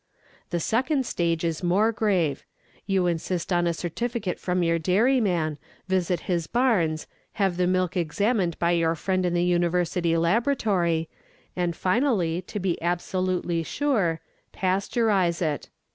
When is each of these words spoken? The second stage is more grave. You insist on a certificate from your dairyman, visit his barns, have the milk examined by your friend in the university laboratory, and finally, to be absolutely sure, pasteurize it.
The 0.49 0.59
second 0.59 1.05
stage 1.05 1.43
is 1.43 1.61
more 1.61 1.91
grave. 1.91 2.43
You 2.87 3.05
insist 3.05 3.53
on 3.53 3.67
a 3.67 3.73
certificate 3.75 4.39
from 4.39 4.63
your 4.63 4.79
dairyman, 4.79 5.59
visit 5.87 6.21
his 6.21 6.47
barns, 6.47 7.05
have 7.33 7.55
the 7.55 7.67
milk 7.67 7.95
examined 7.95 8.57
by 8.57 8.71
your 8.71 8.95
friend 8.95 9.27
in 9.27 9.35
the 9.35 9.43
university 9.43 10.17
laboratory, 10.17 11.07
and 11.55 11.75
finally, 11.75 12.41
to 12.41 12.59
be 12.59 12.81
absolutely 12.81 13.61
sure, 13.61 14.21
pasteurize 14.53 15.39
it. 15.39 15.69